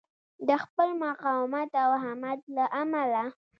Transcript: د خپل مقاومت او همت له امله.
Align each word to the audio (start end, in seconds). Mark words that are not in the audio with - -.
د 0.47 0.49
خپل 0.63 0.89
مقاومت 1.03 1.69
او 1.83 1.91
همت 2.03 2.39
له 2.55 2.65
امله. 2.81 3.23